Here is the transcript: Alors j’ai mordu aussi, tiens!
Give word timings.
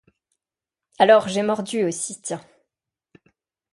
Alors 0.97 1.27
j’ai 1.27 1.43
mordu 1.43 1.83
aussi, 1.83 2.19
tiens! 2.23 2.41